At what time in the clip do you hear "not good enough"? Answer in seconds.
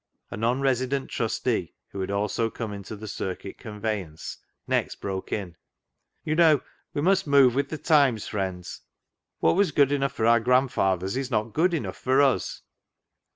11.29-11.97